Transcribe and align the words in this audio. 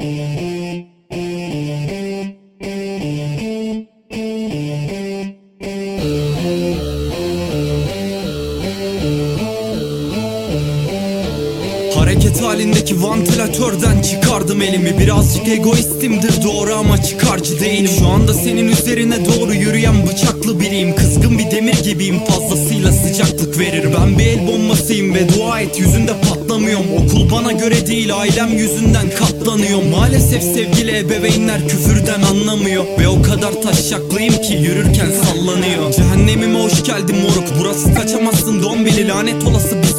Mm-hmm. 0.00 0.49
Hareket 12.20 12.42
halindeki 12.42 13.02
vantilatörden 13.02 14.02
çıkardım 14.02 14.62
elimi. 14.62 14.98
Birazcık 14.98 15.48
egoistimdir 15.48 16.42
doğru 16.44 16.74
ama 16.74 17.02
çıkarcı 17.02 17.60
değilim. 17.60 17.90
Şu 17.98 18.06
anda 18.06 18.34
senin 18.34 18.68
üzerine 18.68 19.16
doğru 19.24 19.54
yürüyen 19.54 20.06
bıçaklı 20.06 20.60
biriyim. 20.60 20.96
Kızgın 20.96 21.38
bir 21.38 21.50
demir 21.50 21.74
gibiyim 21.84 22.18
fazlasıyla 22.24 22.92
sıcaklık 22.92 23.58
verir. 23.58 23.84
Ben 23.98 24.18
bir 24.18 24.26
el 24.26 24.46
bombasıyım 24.46 25.14
ve 25.14 25.28
dua 25.34 25.60
et 25.60 25.80
yüzünde 25.80 26.12
patlamıyorum. 26.28 26.86
Okul 26.92 27.30
bana 27.30 27.52
göre 27.52 27.86
değil 27.86 28.16
ailem 28.16 28.58
yüzünden 28.58 29.10
katlanıyor 29.18 29.82
Maalesef 29.82 30.42
sevgili 30.42 30.98
ebeveynler 30.98 31.68
küfürden 31.68 32.22
anlamıyor. 32.22 32.84
Ve 32.98 33.08
o 33.08 33.22
kadar 33.22 33.62
taşşaklıyım 33.62 34.34
ki 34.34 34.54
yürürken 34.54 35.10
sallanıyor. 35.24 35.92
Cehennemime 35.92 36.62
hoş 36.62 36.84
geldin 36.84 37.16
moruk 37.16 37.48
burası 37.60 37.94
kaçamazsın. 37.94 38.62
Dombili 38.62 39.08
Lanet 39.08 39.44
olası 39.44 39.76
bir 39.82 39.89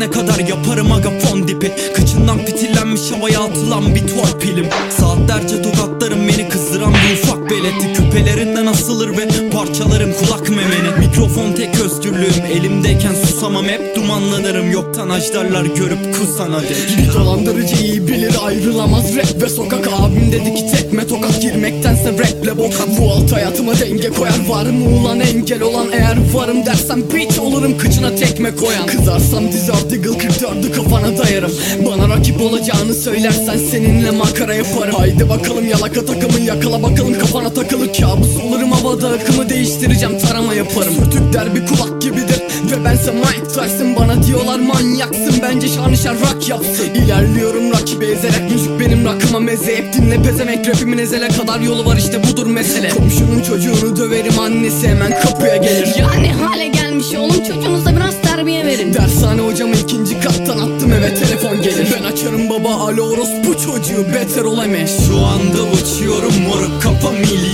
görene 0.00 0.10
kadar 0.10 0.38
yaparım 0.38 0.92
aga 0.92 1.10
fon 1.10 1.48
dipi 1.48 1.72
Kıçından 1.94 2.38
fitillenmiş 2.38 3.10
havaya 3.10 3.40
atılan 3.40 3.94
bir 3.94 4.06
torpilim. 4.06 4.66
Saatlerce 4.98 5.62
tokatlarım 5.62 6.28
beni 6.28 6.48
kızdıran 6.48 6.92
bir 6.92 7.22
ufak 7.22 7.50
beleti 7.50 7.94
Küpelerinden 8.10 8.66
asılır 8.66 9.18
ve 9.18 9.50
parçalarım 9.50 10.12
kulak 10.12 10.48
memeni 10.48 10.98
Mikrofon 10.98 11.52
tek 11.52 11.80
özgürlüğüm 11.80 12.44
elimdeyken 12.52 13.14
susamam. 13.14 13.64
Hep 13.64 13.96
dumanlanırım 13.96 14.70
yoktan 14.70 15.08
ajdarlar 15.08 15.64
görüp 15.64 16.18
kusana 16.18 16.62
dek 16.62 17.14
dolandırıcı 17.14 17.76
iyi 17.76 18.08
bilir 18.08 18.32
ayrılamaz 18.42 19.16
rap 19.16 19.42
ve 19.42 19.48
sokak. 19.48 19.88
Abim 20.00 20.32
dedi 20.32 20.54
ki 20.54 20.66
tekme 20.72 21.06
tokat 21.06 21.42
girmektense 21.42 22.12
raple 22.12 22.58
bokat. 22.58 22.88
Bu 23.00 23.10
alt 23.10 23.32
hayatıma 23.32 23.78
denge 23.78 24.08
koyar 24.08 24.48
var 24.48 24.66
mı 24.66 24.88
ulan 24.88 25.20
engel 25.20 25.62
olan? 25.62 25.86
Eğer 25.92 26.16
varım 26.34 26.66
dersem 26.66 27.02
bitch 27.14 27.40
olurum 27.40 27.78
kıçına 27.78 28.14
tekme 28.14 28.56
koyan. 28.56 28.86
Kızarsam 28.86 29.52
dizar 29.52 29.90
diggle 29.90 30.10
44'ü 30.10 30.72
kafana 30.72 31.18
dayarım. 31.18 31.52
Bana 31.86 32.08
rakip 32.08 32.40
olacağını 32.40 32.94
söylersen 32.94 33.58
seninle 33.70 34.10
makara 34.10 34.54
yaparım. 34.54 34.94
Haydi 34.94 35.28
bakalım 35.28 35.68
yalaka 35.68 36.04
takımın 36.04 36.40
yakala 36.40 36.82
bakalım 36.82 37.18
kafana 37.18 37.52
takılı 37.54 37.92
Kabus 38.00 38.36
olurum 38.36 38.72
havada 38.72 39.08
akımı 39.08 39.48
değiştireceğim 39.48 40.18
tarama 40.18 40.54
yaparım. 40.54 40.94
Sürtük 40.94 41.32
derbi 41.32 41.66
kulak 41.66 42.02
gibidir 42.02 42.42
ve 42.70 42.84
bense 42.84 43.12
Mike 43.12 43.48
Tyson. 43.48 43.96
Bana 43.96 44.22
diyorlar 44.22 44.58
manyaksın 44.58 45.34
bence 45.42 45.68
şanışer 45.68 46.14
rock 46.14 46.48
yapsın. 46.48 46.94
İlerliyorum 46.94 47.72
rakibi 47.72 48.04
ezerek 48.04 48.50
müzik 48.50 48.80
benim 48.80 49.04
rakıma 49.04 49.40
meze. 49.40 49.76
Hep 49.76 49.92
dinle 49.92 50.22
pezemek 50.22 50.68
rapimin 50.68 50.98
ezele 50.98 51.28
kadar 51.28 51.60
yolu 51.60 51.86
var 51.86 51.96
işte 51.96 52.22
budur 52.24 52.46
mesele. 52.46 52.88
Komşunun 52.88 53.42
çocuğunu 53.42 53.96
döverim 53.96 54.38
annesi 54.38 54.88
hemen 54.88 55.20
kapıya 55.22 55.56
gelir 55.56 55.94
Yani 55.98 56.32
hale 56.32 56.68
gelmiş 56.68 57.14
oğlum 57.14 57.44
çocuğunuza 57.44 57.96
biraz 57.96 58.14
terbiye 58.22 58.66
verin. 58.66 58.94
Dershane 58.94 59.40
hocamı 59.40 59.74
ikinci 59.76 60.20
kattan 60.20 60.58
attım 60.58 60.92
eve 60.92 61.14
telefon 61.14 61.62
gelir. 61.62 61.88
Ben 61.98 62.04
açarım 62.04 62.50
baba 62.50 62.74
alo 62.74 63.02
orospu 63.02 63.54
çocuğu 63.66 64.06
beter 64.14 64.42
ol 64.42 64.64
eme 64.64 64.86
Şu 64.86 65.16
anda 65.26 65.62
uçuyorum 65.62 66.34
moruk 66.48 66.82
kafa 66.82 67.10
milyon 67.10 67.49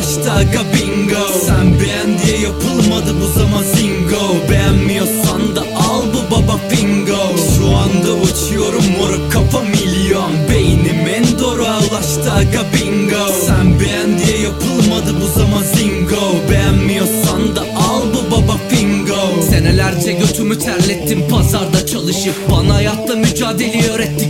ulaştı 0.00 0.32
aga 0.32 0.62
bingo. 0.74 1.28
Sen 1.46 1.80
beğen 1.80 2.18
diye 2.18 2.38
yapılmadı 2.38 3.14
bu 3.20 3.38
zaman 3.38 3.62
zingo 3.62 4.50
Beğenmiyorsan 4.50 5.56
da 5.56 5.60
al 5.60 6.02
bu 6.14 6.34
baba 6.34 6.60
bingo. 6.70 7.36
Şu 7.56 7.76
anda 7.76 8.12
uçuyorum 8.12 8.84
moruk 8.98 9.32
kafa 9.32 9.60
milyon. 9.60 10.32
Beynim 10.50 11.08
en 11.08 11.38
doğruğa 11.38 11.78
ulaştı 11.78 12.32
aga 12.32 12.64
bingo. 12.74 13.32
Sen 13.46 13.80
beğen 13.80 14.18
diye 14.18 14.38
yapılmadı 14.38 15.14
bu 15.20 15.38
zaman 15.38 15.62
zingo 15.62 16.50
Beğenmiyorsan 16.50 17.56
da 17.56 17.60
al 17.60 18.02
bu 18.14 18.30
baba 18.30 18.56
bingo. 18.72 19.42
Senelerce 19.50 20.12
götümü 20.12 20.58
terlettim 20.58 21.28
pazarda 21.28 21.86
çalışıp 21.86 22.34
Bana 22.50 22.74
hayatta 22.74 23.16
mücadeleyi 23.16 23.84
öğretti 23.84 24.29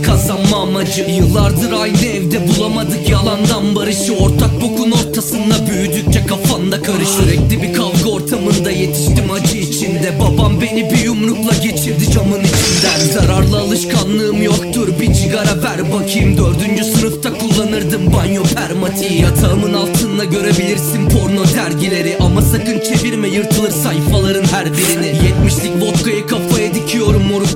amacı 0.81 1.11
Yıllardır 1.11 1.71
aynı 1.71 2.05
evde 2.05 2.47
bulamadık 2.47 3.09
yalandan 3.09 3.75
barışı. 3.75 4.13
Ortak 4.13 4.61
bokun 4.61 4.91
ortasında 4.91 5.67
büyüdükçe 5.69 6.25
kafanda 6.25 6.81
karış. 6.81 7.09
Sürekli 7.09 7.61
bir 7.61 7.73
kavga 7.73 8.09
ortamında 8.09 8.71
yetiştim 8.71 9.31
acı 9.31 9.57
içinde. 9.57 10.19
Babam 10.19 10.61
beni 10.61 10.91
bir 10.91 11.03
yumrukla 11.03 11.57
geçirdi 11.63 12.11
camın 12.13 12.39
içinden. 12.39 13.13
Zararlı 13.13 13.59
alışkanlığım 13.59 14.41
yoktur 14.43 14.87
bir 14.99 15.13
sigara 15.13 15.63
ver 15.63 15.93
bakayım. 15.93 16.37
Dördüncü 16.37 16.83
sınıfta 16.83 17.33
kullanırdım 17.33 18.13
banyo 18.13 18.43
permatiği. 18.43 19.21
Yatağımın 19.21 19.73
altında 19.73 20.23
görebilirsin 20.25 21.09
porno 21.09 21.43
dergileri. 21.55 22.17
Ama 22.19 22.41
sakın 22.41 22.79
çevirme 22.79 23.27
yırtılır 23.27 23.71
sayfaların 23.71 24.45
her 24.45 24.65
birini. 24.65 25.07
Yetmişlik 25.07 25.81
vodkayı 25.81 26.27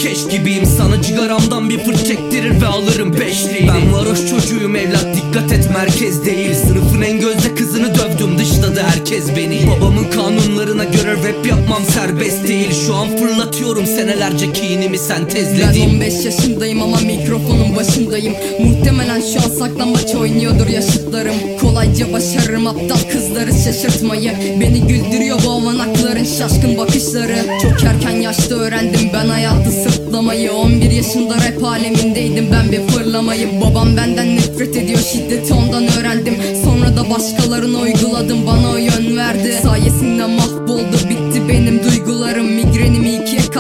keş 0.06 0.28
gibiyim. 0.28 0.66
Sana 0.66 1.02
cigaramdan 1.02 1.70
bir 1.70 1.80
fırt 1.80 2.08
çektirir 2.08 2.62
ve 2.62 2.68
alırım 2.68 3.20
beşliğini 3.20 3.68
Ben 3.68 3.94
varoş 3.94 4.30
çocuğuyum 4.30 4.76
evlat 4.76 5.08
dikkat 5.16 5.52
et 5.52 5.70
merkez 5.74 6.26
değil. 6.26 6.56
Sınıfın 6.56 7.02
en 7.02 7.20
gözde 7.20 7.56
kızını 7.56 7.96
dövdüm 7.96 8.38
dışladı 8.38 8.82
herkes 8.82 9.36
beni. 9.36 9.68
Babamın 9.68 10.04
kanunlarına 10.04 10.84
göre 10.84 11.12
rap 11.12 11.46
yapmam 11.76 11.94
serbest 11.94 12.48
değil. 12.48 12.72
Şu 12.86 12.96
an 12.96 13.18
fırlatıyorum 13.18 13.86
senelerce 13.86 14.54
kinimi 14.54 14.92
Ben 14.92 14.98
sentezlediğim 14.98 15.90
15 15.90 16.26
yaşındayım 16.26 16.82
ama 16.82 16.98
mikrofonun 16.98 17.76
başındayım. 17.76 18.34
Muhtemelen 18.60 19.22
şu 19.22 19.40
an 19.46 19.50
saklambaç 19.60 20.16
oynuyordur 20.16 20.68
yaşıtlarım. 20.68 21.36
Kolayca 21.62 22.14
başarırım 22.14 22.68
aptal 22.68 23.12
kızları 23.12 23.52
şaşırtmayı. 23.54 24.32
Beni 24.62 24.82
güldürüyor 24.82 25.40
bu 25.46 25.52
avanakların 25.52 26.24
şaşkın 26.24 26.78
bakışları. 26.78 27.36
Çok 27.62 27.84
erken 27.84 28.22
yaşta 28.22 28.56
öğrendim 28.56 29.10
ben 29.14 29.30
hayatı 29.30 29.72
sırtlamayı. 29.72 30.52
11 30.52 30.92
yaşında 30.92 31.36
rap 31.36 31.64
alemindeydim 31.64 32.48
ben 32.52 32.72
bir 32.72 32.88
fırlamayım 32.88 33.62
Babam 33.62 33.98
benden 33.98 34.36
nefret 34.36 34.76
ediyor 34.78 35.00
şiddeti 35.14 35.54
ondan 35.54 35.84
öğrendim. 36.00 36.36
Sonra 36.64 36.98
da 36.98 37.10
başkalarına 37.10 37.78
uyguladım 37.80 38.48
bana 38.48 38.80
yön 38.80 39.18
verdi. 39.18 39.60
Sayesinde 39.64 40.26
mahvoldu 40.26 40.98
Migrenimi 41.08 41.15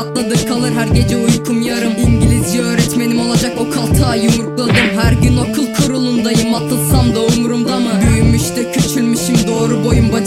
katladı 0.06 0.46
kalır 0.48 0.72
her 0.72 0.88
gece 0.88 1.18
uykum 1.18 1.62
yarım. 1.62 1.92
İngilizce 1.98 2.62
öğretmenim 2.62 3.20
olacak 3.20 3.54
o 3.60 3.70
kaltağı 3.70 4.20
yumrukladım. 4.20 4.76
Her 5.02 5.14
gün 5.14 5.38
okul 5.38 5.74
kurulundayım 5.74 6.54
atılsam 6.54 7.16
da 7.16 7.22
umurumda 7.22 7.80
mı? 7.80 7.90
Büyümüş 8.02 8.56
de 8.56 8.72
küçülmüşüm 8.72 9.36
doğru 9.48 9.86
boyum 9.86 10.12
bacak 10.12 10.25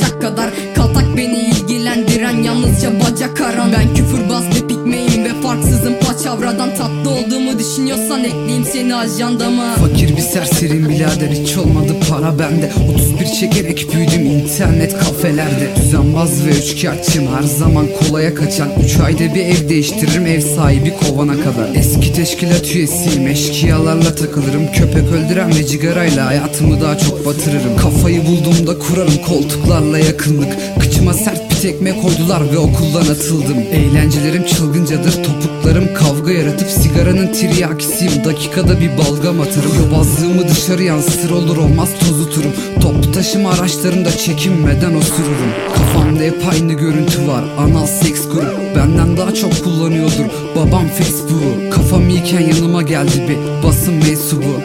seni 8.89 8.97
ajandama 8.97 9.75
Fakir 9.75 10.17
bir 10.17 10.23
serseriyim 10.23 10.89
birader 10.89 11.29
hiç 11.31 11.57
olmadı 11.57 11.93
para 12.11 12.39
bende. 12.39 12.71
31 12.95 13.27
çekerek 13.27 13.89
büyüdüm 13.95 14.27
internet 14.27 14.99
kafelerde. 14.99 15.69
Düzenbaz 15.77 16.47
ve 16.47 16.51
üçkağıtçım 16.51 17.27
her 17.35 17.43
zaman 17.43 17.87
kolaya 17.87 18.35
kaçan. 18.35 18.69
3 18.85 19.01
ayda 19.01 19.35
bir 19.35 19.45
ev 19.45 19.69
değiştiririm 19.69 20.27
ev 20.27 20.41
sahibi 20.41 20.95
kovana 20.95 21.33
kadar. 21.33 21.75
Eski 21.75 22.13
teşkilat 22.13 22.75
üyesiyim 22.75 23.27
eşkıyalarla 23.27 24.15
takılırım. 24.15 24.73
Köpek 24.73 25.13
öldüren 25.13 25.49
ve 25.59 25.67
cigarayla 25.67 26.27
hayatımı 26.27 26.81
daha 26.81 26.99
çok 26.99 27.27
batırırım. 27.27 27.77
Kafayı 27.77 28.27
bulduğumda 28.27 28.79
kurarım 28.79 29.17
koltuklarla 29.29 29.99
yakınlık. 29.99 30.81
Kıçıma 30.81 31.15
sert 31.15 31.48
tekme 31.63 32.01
koydular 32.01 32.53
ve 32.53 32.59
okuldan 32.59 33.01
atıldım. 33.01 33.59
Eğlencelerim 33.73 34.47
çılgıncadır 34.47 35.25
topuklarım 35.25 35.95
kavga 35.95 36.33
yaratıp 36.33 36.71
Sigaranın 36.71 37.33
tiryakisiyim. 37.33 38.25
Dakikada 38.25 38.81
bir 38.81 38.91
balgam 38.99 39.41
atarım 39.41 39.73
Yobazlığımı 39.83 40.49
dışarı 40.49 40.83
yansıtır 40.83 41.31
olur 41.31 41.57
olmaz 41.57 41.89
tozuturum 42.01 42.53
Toplu 42.81 43.13
taşıma 43.13 43.51
araçlarında 43.51 44.11
çekinmeden 44.11 44.95
osururum. 44.95 45.53
Kafamda 45.75 46.23
hep 46.23 46.43
aynı 46.53 46.73
görüntü 46.73 47.27
var 47.29 47.45
anal 47.59 47.87
seks 47.87 48.29
grup. 48.29 48.77
Benden 48.77 49.17
daha 49.17 49.35
çok 49.35 49.65
kullanıyordur 49.65 50.25
babam 50.57 50.89
Facebook'u. 50.89 51.71
Kafam 51.71 52.09
iyiyken 52.09 52.41
yanıma 52.41 52.83
geldi 52.83 53.29
bir 53.29 53.67
basın 53.67 53.95
mensubu. 53.95 54.61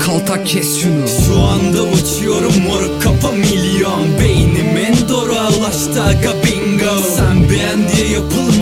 Kaltak 0.00 0.46
kes 0.46 0.80
şunu. 0.80 1.08
Şu 1.26 1.40
anda 1.40 1.82
uçuyorum 1.82 2.54
moruk 2.68 3.02
kafa 3.02 3.32
milyon 3.32 4.20
aga 5.88 6.32
bingo. 6.44 7.02
Sen 7.16 7.48
beğen 7.50 7.88
diye 7.88 8.18
zingo 8.30 8.59